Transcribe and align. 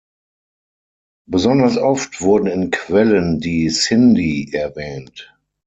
Besonders 1.29 1.77
oft 1.77 2.21
wurden 2.21 2.47
in 2.47 2.71
Quellen 2.71 3.39
die 3.39 3.69
Sindi 3.69 4.49
erwähnt. 4.51 5.37